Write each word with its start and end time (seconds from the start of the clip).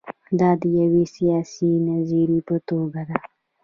دا 0.39 0.49
د 0.61 0.63
یوې 0.79 1.03
سیاسي 1.15 1.71
نظریې 1.87 2.39
په 2.47 2.55
توګه 2.69 3.01
ده. 3.09 3.17